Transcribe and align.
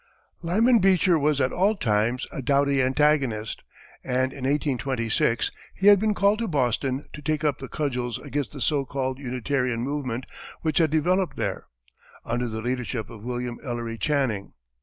Lyman 0.41 0.79
Beecher 0.79 1.19
was 1.19 1.39
at 1.39 1.51
all 1.53 1.75
times 1.75 2.25
a 2.31 2.41
doughty 2.41 2.81
antagonist, 2.81 3.61
and 4.03 4.33
in 4.33 4.45
1826 4.45 5.51
he 5.75 5.85
had 5.89 5.99
been 5.99 6.15
called 6.15 6.39
to 6.39 6.47
Boston 6.47 7.05
to 7.13 7.21
take 7.21 7.43
up 7.43 7.59
the 7.59 7.67
cudgels 7.67 8.17
against 8.17 8.51
the 8.51 8.61
so 8.61 8.83
called 8.83 9.19
Unitarian 9.19 9.81
movement 9.81 10.25
which 10.63 10.79
had 10.79 10.89
developed 10.89 11.37
there, 11.37 11.67
under 12.25 12.47
the 12.47 12.63
leadership 12.63 13.11
of 13.11 13.23
William 13.23 13.59
Ellery 13.63 13.99
Channing. 13.99 14.53